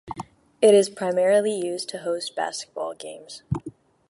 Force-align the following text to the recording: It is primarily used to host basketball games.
It 0.63 0.73
is 0.73 0.89
primarily 0.89 1.51
used 1.53 1.87
to 1.89 1.99
host 1.99 2.35
basketball 2.35 2.95
games. 2.95 3.43